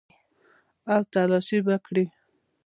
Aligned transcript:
او 0.93 1.01
تلاشي 1.13 1.59
به 1.65 1.75
وکړي. 1.79 2.05